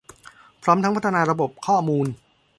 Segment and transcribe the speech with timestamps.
[0.63, 2.07] พร้อมทั้งพัฒนาระบบข้อมูล